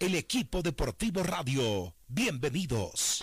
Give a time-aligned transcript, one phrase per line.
[0.00, 1.94] el equipo deportivo radio.
[2.08, 3.22] Bienvenidos.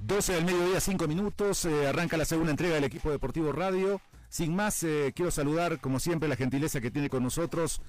[0.00, 1.64] 12 del mediodía, 5 minutos.
[1.64, 4.00] Eh, arranca la segunda entrega del equipo deportivo radio.
[4.32, 7.82] Sin más, eh, quiero saludar, como siempre, la gentileza que tiene con nosotros.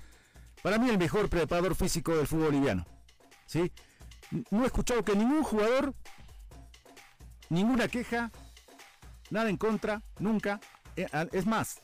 [0.61, 2.85] Para mí, el mejor preparador físico del fútbol boliviano.
[3.45, 3.71] ¿Sí?
[4.51, 5.93] No he escuchado que ningún jugador,
[7.47, 8.29] ninguna queja,
[9.29, 10.59] nada en contra, nunca.
[10.97, 11.81] Eh, es más,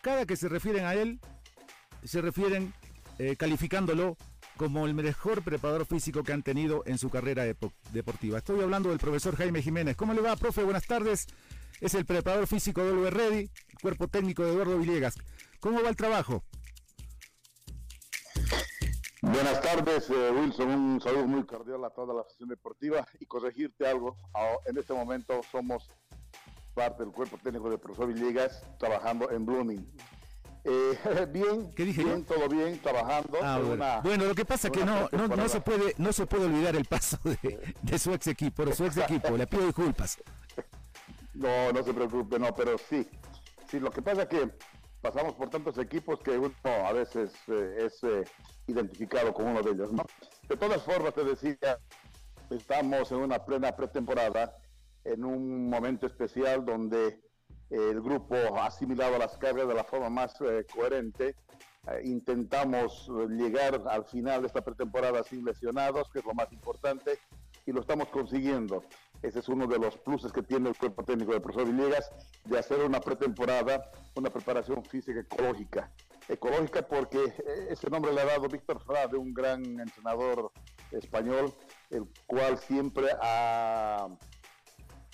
[0.00, 1.20] cada que se refieren a él,
[2.04, 2.72] se refieren
[3.36, 4.16] calificándolo
[4.56, 7.44] como el mejor preparador físico que han tenido en su carrera
[7.92, 8.38] deportiva.
[8.38, 9.94] Estoy hablando del profesor Jaime Jiménez.
[9.94, 10.64] ¿Cómo le va, profe?
[10.64, 11.26] Buenas tardes.
[11.80, 13.50] Es el preparador físico de Oliver Ready,
[13.84, 15.14] cuerpo técnico de Eduardo Villegas.
[15.60, 16.42] ¿Cómo va el trabajo?
[19.20, 20.70] Buenas tardes, eh, Wilson.
[20.70, 24.16] Un saludo muy cordial a toda la afición deportiva y corregirte algo.
[24.64, 25.90] En este momento somos
[26.72, 29.86] parte del cuerpo técnico del profesor Villegas trabajando en Blooming.
[30.64, 33.38] Eh, bien, ¿Qué dije bien, todo bien, trabajando.
[33.42, 34.24] Ah, bueno.
[34.24, 37.18] lo que pasa es que no, no, se puede, no se puede olvidar el paso
[37.22, 39.36] de, su ex equipo, de su ex equipo.
[39.36, 40.16] Le pido disculpas.
[41.34, 43.04] No, no se preocupe, no, pero sí.
[43.68, 44.50] Sí, lo que pasa es que
[45.00, 48.24] pasamos por tantos equipos que uno a veces eh, es eh,
[48.66, 49.90] identificado con uno de ellos.
[50.48, 51.78] De todas formas, te decía,
[52.50, 54.56] estamos en una plena pretemporada,
[55.04, 57.20] en un momento especial donde
[57.70, 61.36] el grupo ha asimilado las cargas de la forma más eh, coherente.
[61.88, 66.50] Eh, intentamos eh, llegar al final de esta pretemporada sin lesionados, que es lo más
[66.52, 67.18] importante,
[67.66, 68.84] y lo estamos consiguiendo.
[69.24, 72.10] Ese es uno de los pluses que tiene el cuerpo técnico del profesor Villegas,
[72.44, 75.90] de hacer una pretemporada, una preparación física ecológica.
[76.28, 77.32] Ecológica porque
[77.68, 80.52] ese nombre le ha dado Víctor Frade, un gran entrenador
[80.92, 81.52] español,
[81.90, 84.08] el cual siempre ha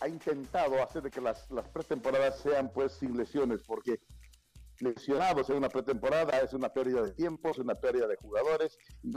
[0.01, 4.01] ha intentado hacer de que las, pretemporadas sean pues sin lesiones, porque
[4.81, 9.11] lesionados en una pretemporada es una pérdida de tiempo, es una pérdida de jugadores y,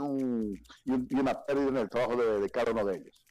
[1.14, 3.23] una pérdida en el trabajo de, cada uno de ellos.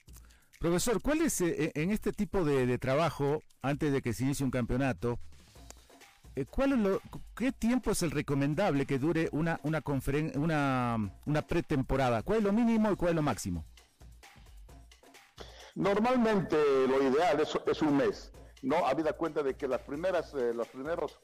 [0.63, 4.49] Profesor, ¿cuál es eh, en este tipo de, trabajo, antes de que se inicie un
[4.49, 5.19] campeonato,
[6.37, 7.01] eh, ¿cuál lo,
[7.35, 9.83] ¿qué tiempo es el recomendable que dure una, una,
[10.35, 12.23] una, una pretemporada?
[12.23, 13.65] ¿Cuál es lo mínimo y cuál es lo máximo?
[15.75, 16.55] Normalmente
[16.87, 18.31] lo ideal es, un mes,
[18.61, 18.87] ¿no?
[18.87, 21.19] Habida cuenta de que las primeras, eh, los primeros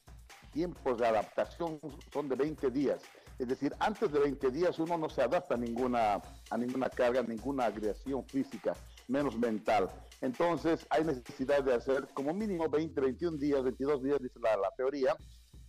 [0.52, 1.80] tiempos de adaptación
[2.12, 3.02] son de 20 días.
[3.38, 7.22] Es decir, antes de 20 días uno no se adapta a ninguna, a ninguna carga,
[7.22, 8.74] a ninguna agresión física,
[9.10, 9.90] menos mental.
[10.22, 15.16] Entonces hay necesidad de hacer como mínimo 20, 21 días, 22 días, dice la, teoría,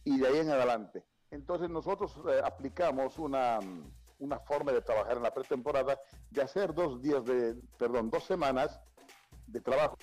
[0.05, 1.05] y de ahí en adelante.
[1.31, 3.59] Entonces nosotros eh, aplicamos una
[4.19, 5.99] una forma de trabajar en la pretemporada,
[6.31, 8.79] de hacer dos días de, perdón, dos semanas
[9.47, 9.97] de trabajos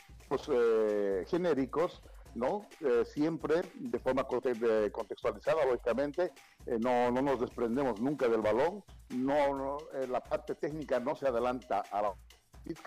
[0.52, 2.02] eh, genéricos,
[2.34, 2.62] ¿no?
[2.82, 6.32] Eh, siempre de forma contextualizada, lógicamente,
[6.80, 9.78] no, no, nos desprendemos nunca del balón, no,
[10.10, 12.16] la parte técnica no se adelanta a la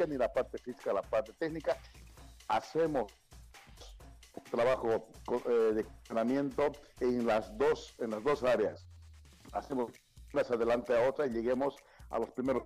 [0.08, 1.76] ni la parte física la parte técnica,
[2.48, 3.12] hacemos
[4.50, 5.08] trabajo
[5.46, 8.86] de entrenamiento en las dos, en las dos áreas.
[9.52, 9.92] Hacemos
[10.32, 11.76] más adelante a otra y lleguemos
[12.10, 12.64] a los primeros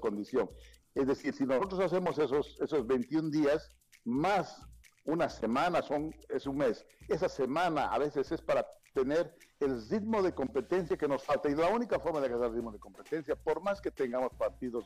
[0.00, 0.48] condición.
[0.94, 3.70] Es decir, si nosotros hacemos esos, esos 21 días
[4.04, 4.62] más
[5.04, 6.86] una semana son, es un mes.
[7.08, 11.48] Esa semana a veces es para tener el ritmo de competencia que nos falta.
[11.48, 14.84] Y la única forma de alcanzar el ritmo de competencia, por más que tengamos partidos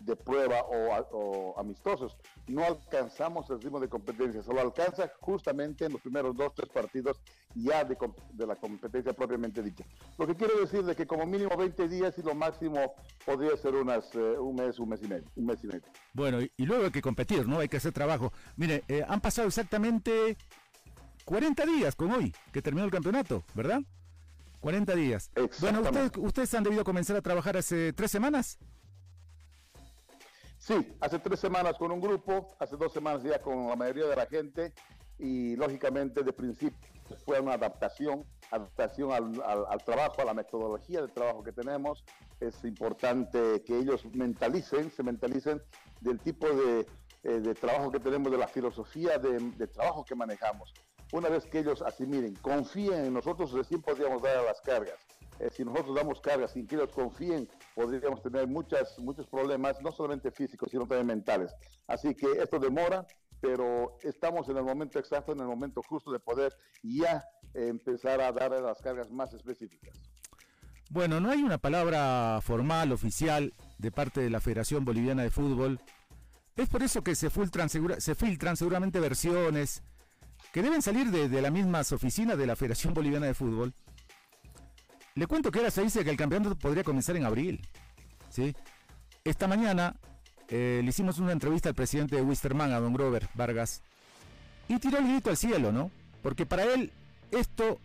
[0.00, 2.16] de prueba o, amistosos.
[2.48, 7.20] No alcanzamos el ritmo de competencia, solo alcanza justamente en los primeros dos, tres partidos
[7.54, 7.96] ya de,
[8.46, 9.84] la competencia propiamente dicha.
[10.18, 12.94] Lo que quiero decir es que como mínimo 20 días y lo máximo
[13.24, 15.30] podría ser unas, eh, un mes, un mes y medio.
[15.36, 15.82] Un mes y medio.
[16.14, 17.60] Bueno, y, luego hay que competir, ¿no?
[17.60, 18.32] Hay que hacer trabajo.
[18.56, 20.36] Mire, eh, han pasado exactamente
[21.24, 23.80] 40 días con hoy, que terminó el campeonato, ¿verdad?
[24.60, 25.30] 40 días.
[25.60, 28.58] Bueno, ustedes, ustedes han debido comenzar a trabajar hace tres semanas.
[30.60, 34.14] Sí, hace tres semanas con un grupo, hace dos semanas ya con la mayoría de
[34.14, 34.74] la gente
[35.18, 36.86] y lógicamente de principio
[37.24, 42.04] fue una adaptación, adaptación al, trabajo, a la metodología de trabajo que tenemos.
[42.40, 45.62] Es importante que ellos mentalicen, se mentalicen
[46.02, 46.86] del tipo de,
[47.22, 50.74] eh, trabajo que tenemos, de la filosofía de, trabajo que manejamos.
[51.12, 54.98] Una vez que ellos asimilen, confíen en nosotros, recién podríamos dar las cargas.
[55.40, 59.90] Eh, si nosotros damos cargas sin que ellos confíen podríamos tener muchas, muchos problemas, no
[59.90, 61.54] solamente físicos, sino también mentales.
[61.86, 63.06] Así que esto demora,
[63.40, 68.30] pero estamos en el momento exacto, en el momento justo de poder ya empezar a
[68.32, 69.98] dar las cargas más específicas.
[70.90, 75.80] Bueno, no hay una palabra formal, oficial, de parte de la Federación Boliviana de Fútbol.
[76.56, 79.82] Es por eso que se filtran, se filtran seguramente versiones
[80.52, 83.72] que deben salir de, las mismas oficinas de la Federación Boliviana de Fútbol.
[85.14, 87.60] Le cuento que ahora se dice que el campeonato podría comenzar en abril.
[88.30, 88.54] ¿sí?
[89.24, 89.96] Esta mañana
[90.48, 93.82] eh, le hicimos una entrevista al presidente de Wisterman, a don Grover Vargas,
[94.68, 95.90] y tiró el grito al cielo, ¿no?
[96.22, 96.92] Porque para él
[97.30, 97.78] esto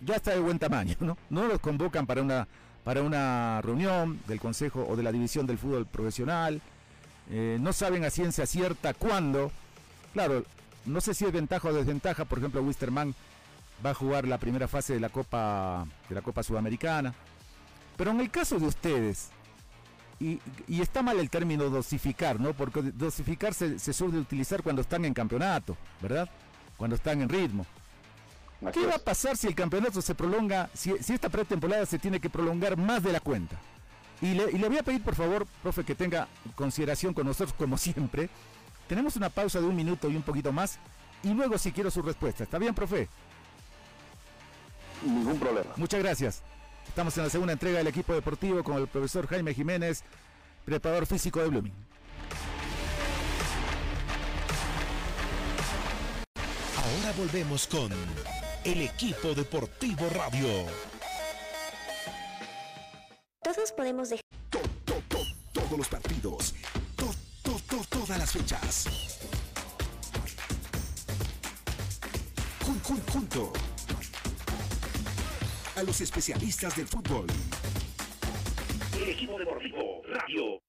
[0.00, 1.16] ya está de buen tamaño, ¿no?
[1.30, 2.46] No los convocan para una,
[2.84, 6.60] para una reunión del Consejo o de la División del Fútbol Profesional,
[7.30, 9.50] eh, no saben a ciencia cierta cuándo.
[10.12, 10.44] Claro,
[10.84, 13.14] no sé si es ventaja o desventaja, por ejemplo, Wisterman
[13.84, 17.14] va a jugar la primera fase de la Copa de la Copa Sudamericana.
[17.96, 19.30] Pero en el caso de ustedes,
[20.18, 22.54] y, está mal el término dosificar, ¿no?
[22.54, 26.28] Porque dosificar se, suele utilizar cuando están en campeonato, ¿verdad?
[26.76, 27.66] Cuando están en ritmo.
[28.72, 32.30] ¿Qué va a pasar si el campeonato se prolonga, si, esta pretemporada se tiene que
[32.30, 33.56] prolongar más de la cuenta?
[34.22, 37.54] Y le, y le, voy a pedir, por favor, profe, que tenga consideración con nosotros,
[37.58, 38.30] como siempre.
[38.88, 40.78] Tenemos una pausa de un minuto y un poquito más,
[41.22, 42.44] y luego si quiero su respuesta.
[42.44, 43.08] ¿Está bien, profe?
[45.02, 45.70] Ningún problema.
[45.76, 46.42] Muchas gracias.
[46.88, 50.02] Estamos en la segunda entrega del equipo deportivo con el profesor Jaime Jiménez,
[50.64, 51.74] preparador físico de Blooming.
[56.76, 57.90] Ahora volvemos con
[58.64, 60.48] el equipo deportivo radio.
[63.42, 64.24] Todos podemos dejar.
[65.52, 66.54] todos los partidos.
[67.90, 68.86] todas las fechas.
[73.16, 73.52] junto
[75.76, 77.26] a los especialistas del fútbol.
[78.94, 80.60] El equipo deportivo Radio.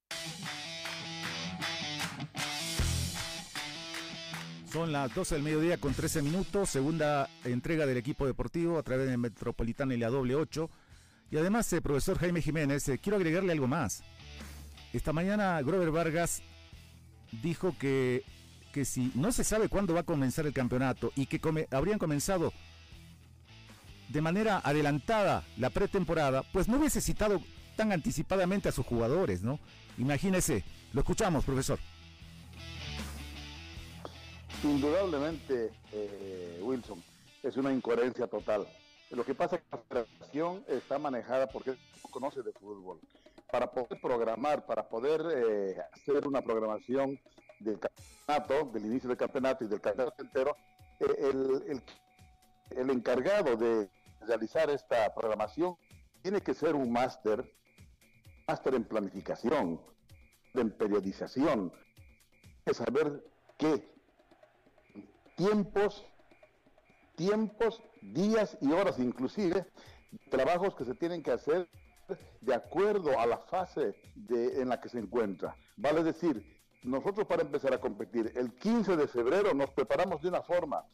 [4.71, 9.09] Son las 12 del mediodía con 13 minutos, segunda entrega del equipo deportivo a través
[9.09, 10.69] de Metropolitana y la doble 8.
[11.31, 14.03] Y además, eh, profesor Jaime Jiménez, eh, quiero agregarle algo más.
[14.92, 16.42] Esta mañana Grover Vargas
[17.42, 18.24] dijo que,
[18.74, 21.39] que si no se sabe cuándo va a comenzar el campeonato y que
[21.71, 22.51] habrían comenzado
[24.09, 27.42] de manera adelantada la pretemporada, pues no hubiese citado
[27.75, 29.59] tan anticipadamente a sus jugadores, ¿no?
[29.98, 30.63] Imagínese,
[30.94, 31.80] lo escuchamos, profesor.
[34.63, 37.04] Indudablemente, eh, Wilson,
[37.44, 38.68] es una incoherencia total.
[39.12, 41.77] Lo que pasa es que la federación está manejada porque
[42.12, 43.00] conoce de fútbol.
[43.51, 47.19] Para poder programar, para poder eh, hacer una programación
[47.60, 50.57] del campeonato, del inicio del campeonato y del campeonato entero,
[51.00, 51.81] eh, el,
[52.71, 53.89] el encargado de
[54.27, 55.77] realizar esta programación
[56.21, 57.50] tiene que ser un máster,
[58.47, 59.81] máster en planificación,
[60.53, 61.74] en periodización,
[62.65, 63.24] de saber
[63.57, 63.88] qué
[65.35, 66.06] tiempos,
[67.15, 69.65] tiempos, días y horas inclusive,
[70.29, 71.69] trabajos que se tienen que hacer
[72.41, 75.55] de acuerdo a la fase de, en la que se encuentra.
[75.75, 80.41] Vale decir, nosotros para empezar a competir el 15 de febrero nos preparamos de una
[80.41, 80.86] forma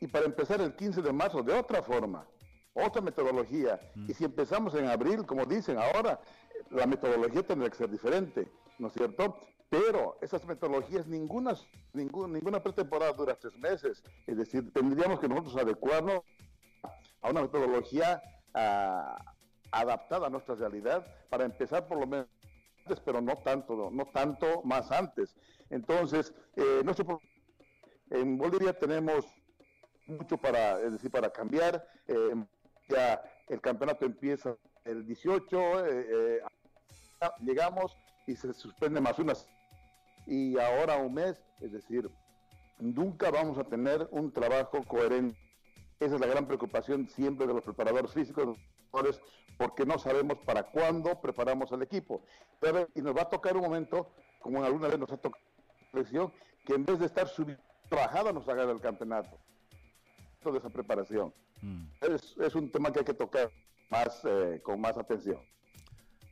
[0.00, 2.26] y para empezar el 15 de marzo de otra forma
[2.74, 3.80] otra metodología.
[4.06, 6.20] Y si empezamos en abril, como dicen ahora,
[6.70, 8.48] la metodología tendrá que ser diferente,
[8.78, 9.38] ¿no es cierto?
[9.70, 11.54] Pero esas metodologías, ninguna,
[11.92, 14.02] ninguna, ninguna pretemporada dura tres meses.
[14.26, 16.22] Es decir, tendríamos que nosotros adecuarnos
[17.20, 18.22] a una metodología
[19.70, 22.26] adaptada a nuestra realidad para empezar por lo menos
[22.84, 25.36] antes, pero no tanto, no tanto más antes.
[25.68, 27.20] Entonces, eh, nuestro,
[28.10, 29.26] en Bolivia tenemos
[30.06, 31.86] mucho para, decir, para cambiar.
[32.06, 32.34] Eh,
[32.88, 36.40] ya el campeonato empieza el 18, eh, eh,
[37.40, 39.48] llegamos y se suspende más unas
[40.28, 42.10] y ahora un mes, es decir,
[42.78, 45.38] nunca vamos a tener un trabajo coherente.
[46.00, 48.56] Esa es la gran preocupación siempre de los preparadores físicos,
[49.56, 52.22] porque no sabemos para cuándo preparamos al equipo.
[52.60, 55.42] Pero, y nos va a tocar un momento, como alguna vez nos ha tocado,
[56.64, 59.38] que en vez de estar subiendo, trabajada nos haga el campeonato.
[60.42, 61.32] Toda esa preparación.
[61.62, 61.86] Mm.
[62.42, 63.50] Es, un tema que hay que tocar
[63.90, 65.40] más eh, con más atención.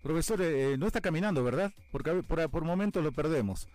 [0.02, 1.73] Profesor, eh, eh, no está caminando, ¿verdad?
[1.90, 3.68] Porque por, por momentos lo perdemos.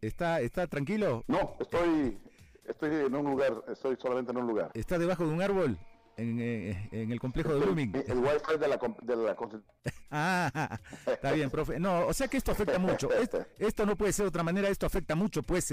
[0.00, 1.24] ¿Está, ¿Está tranquilo?
[1.26, 2.18] No, estoy,
[2.66, 4.70] estoy en un lugar, estoy solamente en un lugar.
[4.74, 5.78] ¿Está debajo de un árbol?
[6.16, 7.94] En, en, el complejo de Blooming.
[7.94, 9.36] El wifi de la, de la
[10.10, 11.78] Ah, está bien, profe.
[11.78, 13.12] No, o sea que esto afecta mucho.
[13.12, 15.72] Esto, esto no puede ser de otra manera, esto afecta mucho, pues,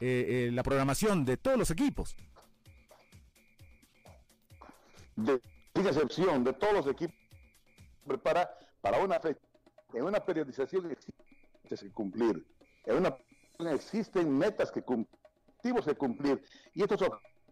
[0.00, 2.16] la programación de todos los equipos
[5.24, 5.40] de
[5.74, 7.16] excepción de todos los equipos
[8.06, 9.40] prepara para una fecha.
[9.92, 12.46] En una periodización existe cumplir.
[12.86, 13.16] En una
[13.72, 16.42] existen metas que cumplir, cumplir.
[16.74, 17.00] Y estos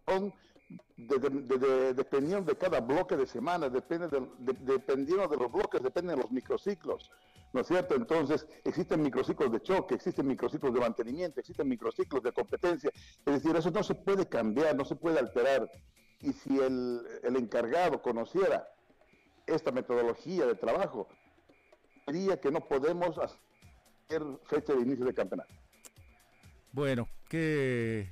[0.07, 0.33] son
[0.97, 4.09] dependiendo de cada bloque de semana, depende
[4.39, 7.11] dependiendo de los bloques, dependen de los microciclos.
[7.53, 7.95] ¿no es cierto?
[7.95, 12.91] Entonces, existen microciclos de choque, existen microciclos de mantenimiento, existen microciclos de competencia.
[13.25, 15.71] Es decir, eso no se puede cambiar, no se puede alterar.
[16.21, 18.69] Y si el, encargado conociera
[19.47, 21.09] esta metodología de trabajo,
[22.07, 25.55] diría que no podemos hacer fecha de inicio de campeonato.
[26.73, 28.11] Bueno, qué,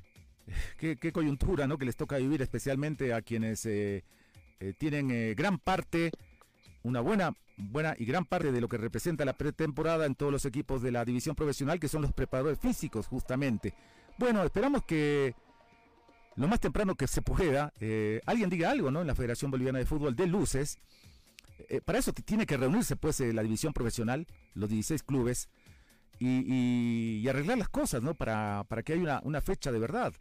[0.78, 1.78] qué, coyuntura ¿no?
[1.78, 4.04] que les toca vivir, especialmente a quienes eh,
[4.61, 6.11] eh, tienen eh, gran parte
[6.82, 10.44] una buena, buena y gran parte de lo que representa la pretemporada en todos los
[10.44, 13.75] equipos de la división profesional, que son los preparadores físicos, justamente.
[14.18, 15.34] Bueno, esperamos que
[16.36, 19.00] lo más temprano que se pueda, eh, alguien diga algo, ¿no?
[19.00, 20.78] En la Federación Boliviana de Fútbol de luces.
[21.68, 25.48] Eh, para eso tiene que reunirse, pues, eh, la división profesional, los 16 clubes,
[26.18, 28.14] y, arreglar las cosas, ¿no?
[28.14, 30.12] Para, para que haya una, fecha de verdad.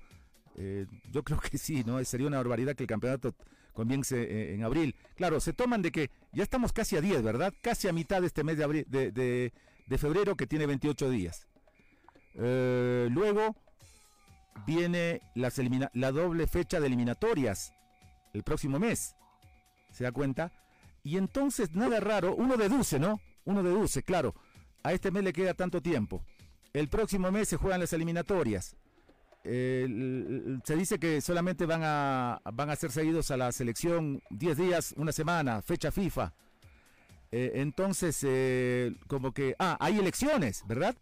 [1.11, 2.03] yo creo que sí, ¿no?
[2.03, 3.35] Sería una barbaridad que el campeonato
[3.73, 4.95] comience en abril.
[5.15, 7.53] Claro, se toman de que ya estamos casi a 10, ¿verdad?
[7.61, 9.51] Casi a mitad de este mes de, abril, de,
[9.97, 11.47] febrero que tiene 28 días.
[12.35, 13.55] Luego
[14.65, 15.59] viene las
[15.93, 17.73] la doble fecha de eliminatorias
[18.33, 19.15] el próximo mes.
[19.91, 20.51] ¿Se da cuenta?
[21.03, 23.19] Y entonces, nada raro, uno deduce, ¿no?
[23.45, 24.33] Uno deduce, claro.
[24.83, 26.23] A este mes le queda tanto tiempo.
[26.73, 28.75] El próximo mes se juegan las eliminatorias
[29.43, 34.93] se dice que solamente van a, van a ser seguidos a la selección 10 días,
[34.97, 36.33] una semana, fecha FIFA.
[37.31, 40.95] Eh, entonces, eh, como que, ah, hay elecciones, ¿verdad?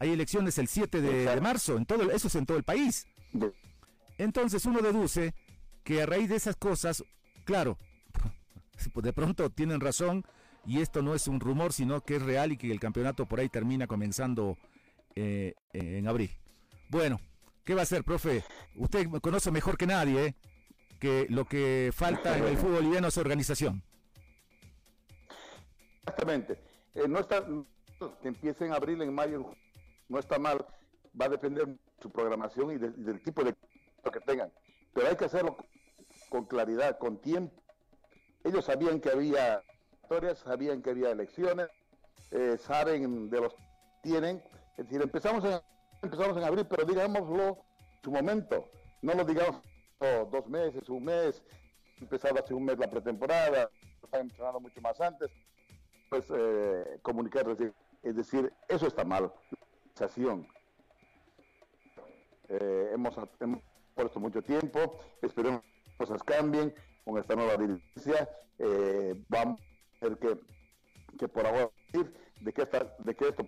[0.00, 3.06] Hay elecciones el 7 de, marzo, en todo, eso es en todo el país.
[4.18, 5.32] Entonces uno deduce
[5.84, 7.04] que a raíz de esas cosas,
[7.44, 7.78] claro,
[8.94, 10.24] de pronto tienen razón
[10.66, 13.38] y esto no es un rumor, sino que es real y que el campeonato por
[13.38, 14.58] ahí termina comenzando
[15.14, 16.30] eh, en abril.
[16.88, 17.20] Bueno,
[17.64, 18.42] ¿Qué va a hacer, profe?
[18.74, 20.34] Usted me conoce mejor que nadie ¿eh?
[20.98, 23.82] que lo que falta en el fútbol boliviano es organización.
[26.00, 26.58] Exactamente.
[26.96, 27.46] Eh, no está
[28.20, 29.54] que empiece en abril, en mayo,
[30.10, 30.66] no está mal.
[31.18, 33.54] Va a depender de su programación y, del tipo de
[34.12, 34.52] que tengan.
[34.92, 35.56] Pero hay que hacerlo
[36.28, 37.62] con claridad, con tiempo.
[38.44, 39.62] Ellos sabían que había
[40.02, 41.68] historias, sabían que había elecciones,
[42.30, 43.54] eh, saben de los
[44.02, 44.42] tienen.
[44.76, 45.60] Es decir, empezamos en
[46.02, 47.58] empezamos en abril, pero digámoslo
[48.02, 48.68] su momento.
[49.02, 49.62] No lo digamos
[50.30, 51.42] dos meses, un mes,
[52.00, 53.70] empezado hace un mes la pretemporada,
[54.02, 55.30] están entrenando mucho más antes.
[56.08, 57.46] Pues eh, comunicar,
[58.02, 59.32] es decir, eso está mal.
[62.48, 63.14] Eh, hemos,
[63.94, 68.28] puesto mucho tiempo, esperemos que cosas cambien con esta nueva dirigencia.
[68.58, 69.60] Eh, vamos
[70.00, 71.70] a ver que, por ahora
[72.40, 73.46] de que, esta, de que esto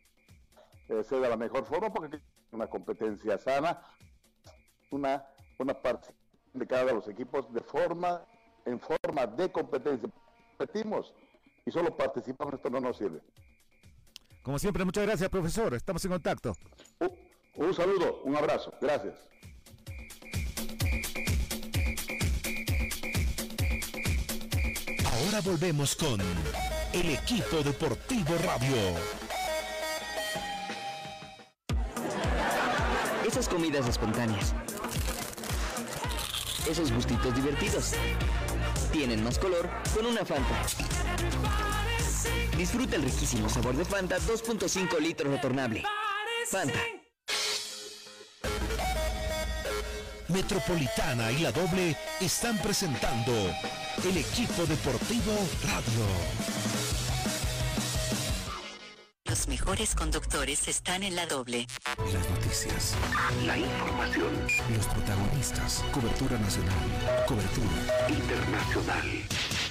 [0.89, 3.83] eh, sea de la mejor forma, porque una competencia sana,
[4.91, 5.27] una,
[5.59, 6.15] una parte
[6.53, 8.27] de cada de los equipos de forma,
[8.67, 10.09] en forma de competencia.
[10.59, 11.15] Competimos
[11.65, 13.23] y solo participamos, esto no nos sirve.
[14.43, 15.75] Como siempre, muchas gracias, profesor.
[15.75, 16.57] Estamos en contacto.
[17.55, 18.75] un saludo, un abrazo.
[18.81, 19.15] Gracias.
[25.13, 26.21] Ahora volvemos con
[26.93, 28.77] el equipo deportivo radio.
[33.27, 34.55] Esas comidas espontáneas.
[36.69, 37.93] Esos gustitos divertidos.
[38.93, 41.72] Tienen más color con una Fanta.
[42.57, 45.83] Disfruta el riquísimo sabor de Fanta 2.5 litros retornable.
[46.51, 46.79] Fanta.
[50.29, 53.33] Metropolitana y la doble están presentando
[54.05, 55.33] el equipo deportivo
[55.65, 56.07] radio.
[59.25, 61.67] Los mejores conductores están en la doble.
[62.13, 62.95] Las noticias.
[63.47, 64.31] La información.
[64.77, 65.83] Los protagonistas.
[65.91, 67.25] Cobertura nacional.
[67.27, 69.25] Cobertura internacional.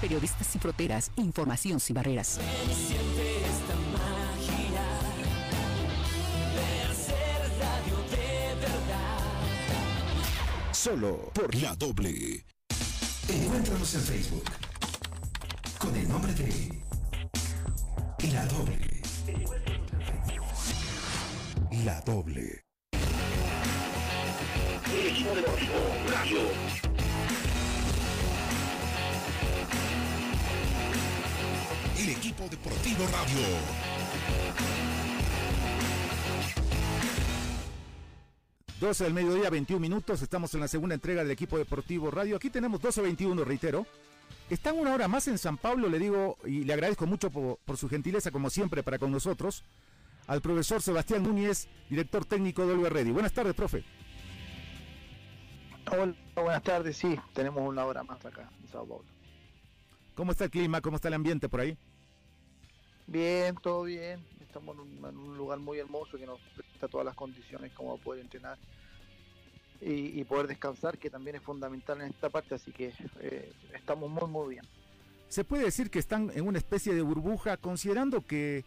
[0.00, 2.40] Periodistas sin fronteras, información sin barreras.
[10.72, 12.44] Solo por la doble.
[13.28, 14.44] Encuéntranos en Facebook
[15.78, 16.80] con el nombre de
[18.32, 19.02] La Doble.
[21.84, 22.64] La doble.
[24.92, 26.89] El
[32.08, 33.46] Equipo Deportivo Radio.
[38.80, 40.22] ...12 del mediodía, 21 minutos.
[40.22, 42.36] Estamos en la segunda entrega del equipo deportivo radio.
[42.36, 43.86] Aquí tenemos 12.21, reitero.
[44.48, 47.76] Están una hora más en San Pablo, le digo, y le agradezco mucho por, por,
[47.76, 49.64] su gentileza, como siempre, para con nosotros,
[50.26, 53.10] al profesor Sebastián Núñez, director técnico de Oliver Ready.
[53.10, 53.84] Buenas tardes, profe.
[55.92, 56.96] Hola, buenas tardes.
[56.96, 59.04] Sí, tenemos una hora más acá en Sao Paulo.
[60.14, 60.80] ¿Cómo está el clima?
[60.80, 61.76] ¿Cómo está el ambiente por ahí?
[63.10, 64.24] Bien, todo bien.
[64.40, 68.56] Estamos en un, lugar muy hermoso que nos presta todas las condiciones como poder entrenar
[69.80, 72.54] y, y, poder descansar, que también es fundamental en esta parte.
[72.54, 74.64] Así que eh, estamos muy, muy bien.
[75.28, 78.64] Se puede decir que están en una especie de burbuja, considerando que,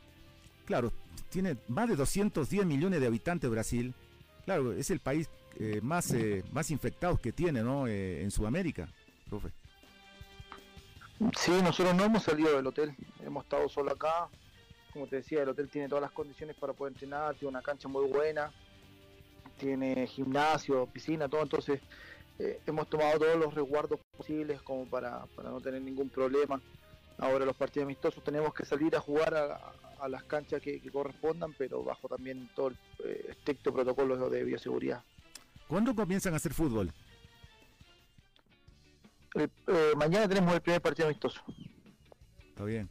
[0.65, 0.91] claro,
[1.29, 3.93] tiene más de 210 millones de habitantes Brasil.
[4.43, 7.87] Claro, es el país eh, más, eh, más infectados que tiene, ¿no?
[7.87, 8.89] Eh, en Sudamérica,
[9.29, 9.49] profe.
[11.37, 14.27] Sí, nosotros no hemos salido del hotel, hemos estado solo acá.
[14.91, 17.87] Como te decía, el hotel tiene todas las condiciones para poder entrenar, tiene una cancha
[17.87, 18.51] muy buena,
[19.57, 21.41] tiene gimnasio, piscina, todo.
[21.41, 21.81] Entonces,
[22.39, 26.61] eh, hemos tomado todos los resguardos posibles como para, para, no tener ningún problema.
[27.17, 31.53] Ahora, los partidos amistosos tenemos que salir a jugar a, las canchas que, que, correspondan,
[31.57, 35.01] pero bajo también todo el eh, estricto protocolo de bioseguridad.
[35.67, 36.91] ¿Cuándo comienzan a hacer fútbol?
[39.35, 41.41] Eh, eh, mañana tenemos el primer partido amistoso.
[42.49, 42.89] Está bien.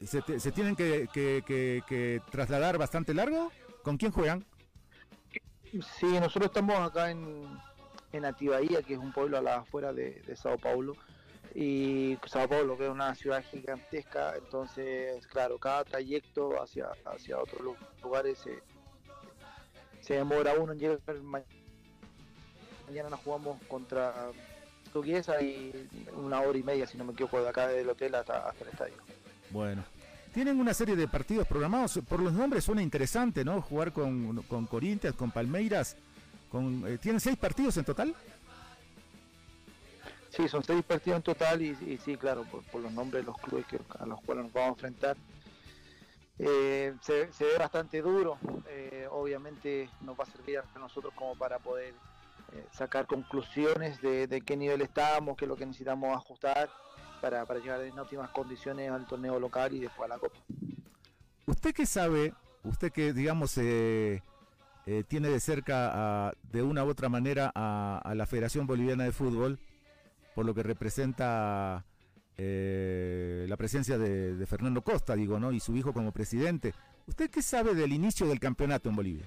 [0.00, 1.42] ¿Se, te, se tienen que, que,
[1.86, 3.50] que, trasladar bastante largo?
[3.82, 4.46] ¿Con quién juegan?
[5.98, 7.46] Sí, nosotros estamos acá en,
[8.12, 10.96] en Atibaía, que es un pueblo a la afuera de, de, Sao Paulo.
[11.54, 17.76] Y Sao Paulo, que es una ciudad gigantesca, entonces, claro, cada trayecto hacia, hacia otros
[18.02, 18.62] lugares se,
[20.00, 21.00] se demora uno en llegar.
[22.86, 24.30] Mañana nos jugamos contra
[24.90, 28.48] portuguesa y una hora y media, si no me equivoco, de acá del hotel hasta,
[28.48, 28.94] hasta el estadio.
[29.50, 29.84] Bueno.
[30.34, 33.60] Tienen una serie de partidos programados, por los nombres suena interesante, ¿no?
[33.62, 35.96] Jugar con, con Corinthians, con Palmeiras,
[36.48, 38.14] con, eh, ¿tienen seis partidos en total?
[40.28, 43.26] Sí, son seis partidos en total y, y sí, claro, por, por, los nombres de
[43.32, 45.16] los clubes que, a los cuales nos vamos a enfrentar.
[46.38, 51.34] Eh, se, se, ve bastante duro, eh, obviamente nos va a servir a nosotros como
[51.34, 51.92] para poder
[52.52, 56.68] eh, sacar conclusiones de, qué nivel estamos, qué es lo que necesitamos ajustar
[57.20, 60.36] para, para, llegar en óptimas condiciones al torneo local y después a la Copa.
[61.46, 62.34] ¿Usted qué sabe?
[62.64, 64.22] Usted que, digamos, eh,
[64.86, 69.12] eh, tiene de cerca a, de una u otra manera a, la Federación Boliviana de
[69.12, 69.58] Fútbol,
[70.34, 71.84] por lo que representa
[72.36, 75.52] la presencia de Fernando Costa, digo, ¿no?
[75.52, 76.72] Y su hijo como presidente.
[77.06, 79.26] ¿Usted qué sabe del inicio del campeonato en Bolivia?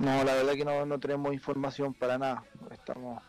[0.00, 2.42] No, la verdad que no, no tenemos información para nada.
[2.70, 3.22] Estamos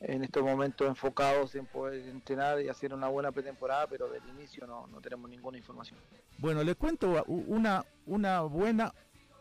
[0.00, 4.66] en estos momentos enfocados en poder entrenar y hacer una buena pretemporada, pero del inicio
[4.66, 5.98] no, no tenemos ninguna información.
[6.36, 8.92] Bueno, le cuento una, una buena,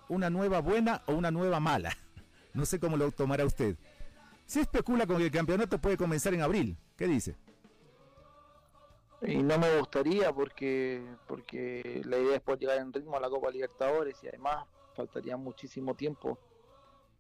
[0.08, 1.92] una nueva buena o una nueva mala.
[2.54, 3.76] No sé cómo lo tomará usted.
[4.46, 6.78] Se especula con que el campeonato puede comenzar en abril.
[6.96, 7.36] ¿Qué dice?
[9.22, 13.30] Y no me gustaría porque, porque la idea es poder llegar en ritmo a la
[13.30, 16.40] Copa Libertadores y además faltaría muchísimo tiempo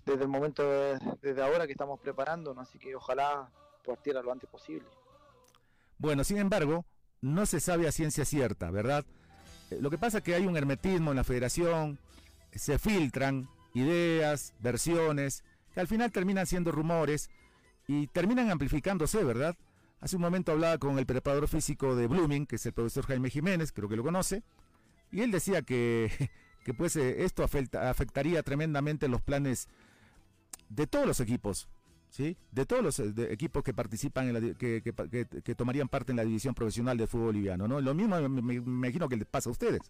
[0.05, 3.51] desde el momento de, desde ahora que estamos preparándonos, así que ojalá
[3.85, 4.87] partiera lo antes posible.
[5.97, 6.85] Bueno, sin embargo,
[7.21, 9.05] no se sabe a ciencia cierta, ¿verdad?
[9.71, 11.99] Eh, lo que pasa es que hay un hermetismo en la federación,
[12.53, 17.29] se filtran ideas, versiones, que al final terminan siendo rumores
[17.87, 19.55] y terminan amplificándose, ¿verdad?
[19.99, 23.29] Hace un momento hablaba con el preparador físico de Blooming, que es el profesor Jaime
[23.29, 24.43] Jiménez, creo que lo conoce,
[25.11, 26.11] y él decía que,
[26.65, 29.69] que pues eh, esto afecta, afectaría tremendamente los planes
[30.67, 31.69] de todos los equipos,
[32.09, 32.35] ¿sí?
[32.51, 36.55] De todos los de equipos que participan, en la, que, tomarían parte en la división
[36.55, 37.79] profesional de fútbol boliviano, ¿no?
[37.79, 39.81] Lo mismo me, imagino que les pasa a ustedes.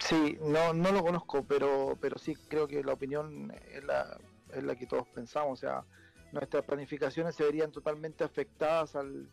[0.00, 4.16] Sí, no, no lo conozco, pero, pero sí creo que la opinión es la,
[4.54, 5.84] es la que todos pensamos, o sea,
[6.32, 9.28] nuestras planificaciones se verían totalmente afectadas al,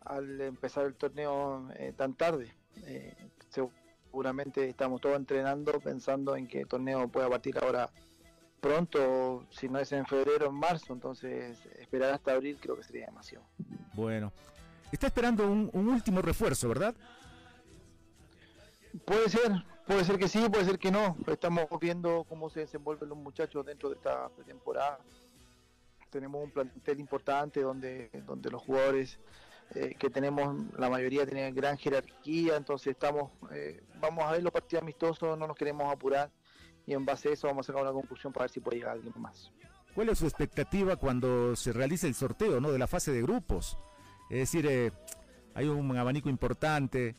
[0.00, 2.52] al empezar el torneo eh, tan tarde.
[2.78, 3.14] Eh,
[4.16, 7.90] seguramente estamos todos entrenando pensando en que el torneo pueda partir ahora
[8.62, 13.04] pronto, si no es en febrero, en marzo, entonces esperar hasta abril creo que sería
[13.04, 13.44] demasiado.
[13.92, 14.32] Bueno,
[14.90, 16.94] está esperando un, un último refuerzo, ¿verdad?
[19.04, 19.52] Puede ser,
[19.86, 21.18] puede ser que sí, puede ser que no.
[21.26, 24.98] Estamos viendo cómo se desenvuelven los muchachos dentro de esta pretemporada.
[26.08, 29.20] Tenemos un plantel importante donde, donde los jugadores
[29.74, 34.52] eh, que tenemos, la mayoría tienen gran jerarquía, entonces estamos, eh, vamos a ver los
[34.52, 36.30] partidos amistosos, no nos queremos apurar
[36.86, 38.92] y en base a eso vamos a sacar una conclusión para ver si puede llegar
[38.92, 39.50] alguien más.
[39.94, 42.70] ¿Cuál es su expectativa cuando se realice el sorteo ¿no?
[42.70, 43.78] de la fase de grupos?
[44.30, 44.92] Es decir, eh,
[45.54, 47.16] hay un abanico importante,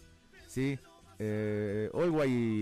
[0.47, 0.79] ¿sí?
[1.19, 1.89] Eh,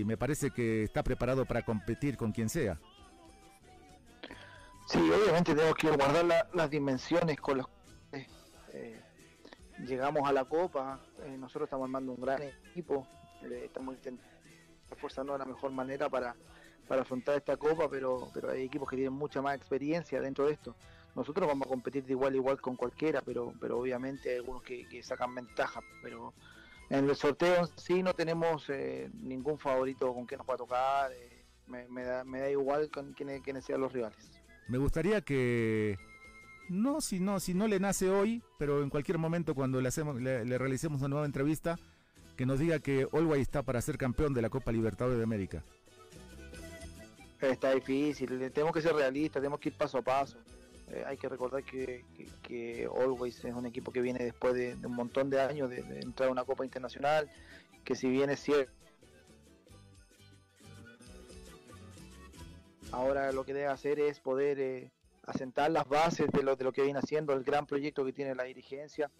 [0.06, 2.80] me parece que está preparado para competir con quien sea.
[4.86, 7.66] Sí, obviamente tenemos que guardar las dimensiones con
[8.10, 8.26] que
[8.72, 9.00] eh,
[9.78, 11.00] llegamos a la Copa.
[11.24, 13.06] Eh, nosotros estamos armando un gran equipo,
[13.42, 14.36] estamos intentando
[14.90, 16.34] esforzarnos de la mejor manera para,
[16.86, 20.52] para afrontar esta Copa, pero, pero hay equipos que tienen mucha más experiencia dentro de
[20.52, 20.74] esto
[21.16, 24.62] nosotros vamos a competir de igual a igual con cualquiera, pero, pero obviamente hay algunos
[24.62, 26.34] que, sacan ventaja, pero
[26.90, 31.12] en el sorteo sí no tenemos eh, ningún favorito con quien nos va a tocar,
[31.12, 34.30] eh, me, da, me da igual con quiénes, sean los rivales.
[34.68, 35.96] Me gustaría que
[36.68, 40.20] no si no si no le nace hoy, pero en cualquier momento cuando le hacemos
[40.20, 41.78] le, realicemos una nueva entrevista
[42.36, 45.64] que nos diga que Olway está para ser campeón de la Copa Libertadores de América.
[47.40, 50.38] Está difícil, tenemos que ser realistas, tenemos que ir paso a paso.
[50.90, 52.04] Eh, hay que recordar que,
[52.42, 56.28] que, Always es un equipo que viene después de, un montón de años de, entrar
[56.28, 57.30] a una Copa Internacional,
[57.84, 58.72] que si bien es cierto,
[62.92, 64.90] ahora lo que debe hacer es poder eh,
[65.26, 68.34] asentar las bases de lo, de lo que viene haciendo, el gran proyecto que tiene
[68.34, 69.10] la dirigencia,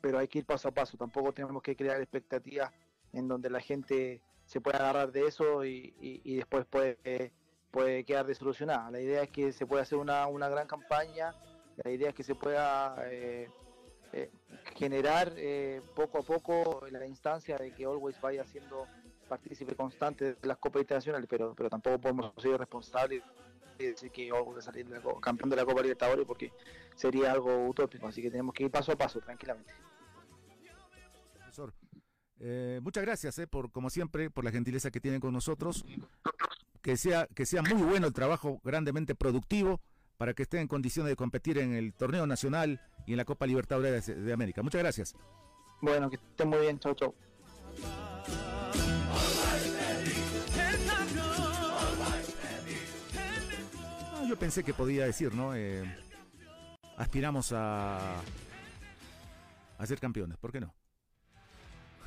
[0.00, 2.70] pero hay que ir paso a paso, tampoco tenemos que crear expectativas
[3.12, 7.32] en donde la gente se pueda agarrar de eso y, y, después puede...
[7.70, 8.90] Puede quedar desolucionada.
[8.90, 11.36] La idea es que se pueda hacer una, una gran campaña,
[11.84, 13.48] la idea es que se pueda eh,
[14.12, 14.30] eh,
[14.74, 18.86] generar eh, poco a poco la instancia de que Always vaya siendo
[19.28, 23.22] partícipe constante de las Copas Internacionales, pero, pero tampoco podemos ser responsables
[23.84, 24.86] de decir que Always va a salir
[25.20, 26.52] campeón de la Copa Libertadores porque
[26.94, 29.72] sería algo utópico, así que tenemos que ir paso a paso, tranquilamente.
[31.34, 31.74] Profesor,
[32.82, 35.84] muchas gracias por, como siempre, por la gentileza que tienen con nosotros
[36.82, 39.80] que sea, que sea muy bueno el trabajo, grandemente productivo,
[40.16, 43.46] para que esté en condiciones de competir en el torneo nacional y en la Copa
[43.46, 44.62] Libertadores de, América.
[44.62, 45.14] Muchas gracias.
[45.80, 47.14] Bueno, que esté muy bien, chau, chau.
[54.30, 55.54] Yo pensé que podía decir, ¿no?
[55.54, 55.82] Eh,
[56.96, 58.16] aspiramos a,
[59.78, 60.72] a ser campeones, ¿por qué no?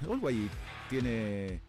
[0.01, 0.49] Uruguay
[0.89, 1.62] tiene,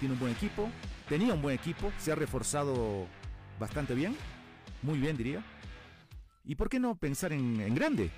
[0.00, 0.70] tiene un buen equipo,
[1.08, 3.06] Tenía un buen equipo, se ha reforzado
[3.58, 4.14] bastante bien,
[4.82, 5.42] muy bien diría.
[6.44, 8.10] ¿Y por qué no pensar en, grande?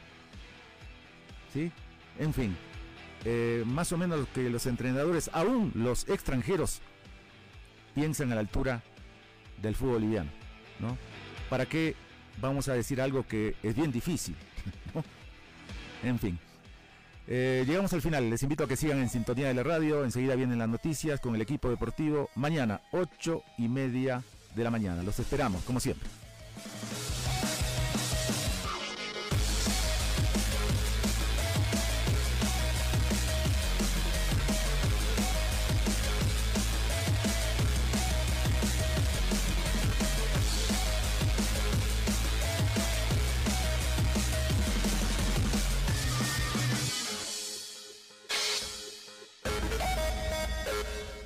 [1.53, 1.71] ¿Sí?
[2.19, 2.57] En fin,
[3.25, 6.81] eh, más o menos que los entrenadores, aún los extranjeros,
[7.95, 8.83] piensan a la altura
[9.63, 10.31] del fútbol boliviano,
[11.49, 11.95] ¿Para qué
[12.41, 14.37] vamos a decir algo que es bien difícil?
[16.03, 16.39] En fin.
[17.27, 18.31] Eh, llegamos al final.
[18.31, 20.05] Les invito a que sigan en sintonía de la radio.
[20.05, 22.31] Enseguida vienen las noticias con el equipo deportivo.
[22.35, 24.23] Mañana, ocho y media
[24.55, 25.03] de la mañana.
[25.03, 26.09] Los esperamos, como siempre.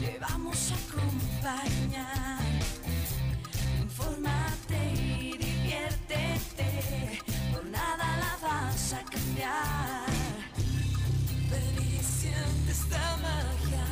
[0.00, 2.40] Te vamos a acompañar,
[3.82, 10.06] informate y diviértete, por nada la vas a cambiar.
[11.48, 12.32] Disfrute
[12.66, 13.86] de esta magia,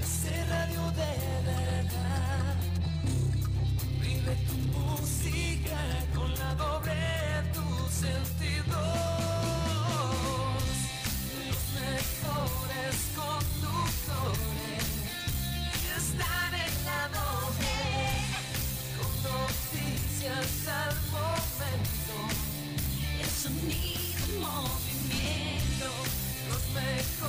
[0.00, 1.12] ese radio de
[1.52, 2.56] verdad.
[4.00, 5.80] Vive tu música
[6.14, 6.94] con la doble
[7.52, 8.33] tu.